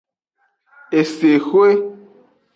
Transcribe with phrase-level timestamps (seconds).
[0.99, 1.67] Esexwe.